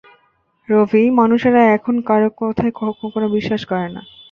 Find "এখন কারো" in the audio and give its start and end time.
1.75-2.29